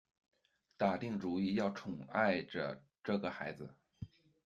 [0.77, 3.75] 打定主意要宠爱着这个孩子